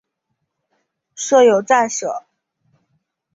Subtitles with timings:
[1.13, 2.23] 设有站舍。